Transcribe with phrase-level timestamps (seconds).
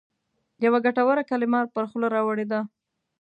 [0.65, 2.59] یوه ګټوره کلمه پر خوله راوړې ده.